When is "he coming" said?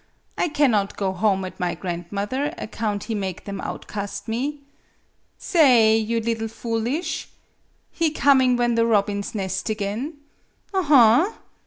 7.91-8.55